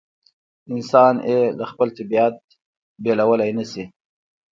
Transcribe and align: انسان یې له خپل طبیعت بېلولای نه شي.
انسان 0.73 1.13
یې 1.29 1.39
له 1.59 1.65
خپل 1.71 1.87
طبیعت 1.97 2.35
بېلولای 3.03 3.51
نه 3.57 3.65
شي. 3.71 3.83